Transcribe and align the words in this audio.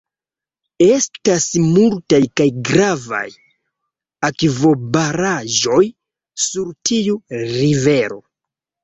Estas 0.83 1.43
multaj 1.65 2.19
kaj 2.39 2.47
gravaj 2.69 3.19
akvobaraĵoj 4.29 5.83
sur 6.47 6.73
tiu 6.91 7.15
rivero. 7.53 8.19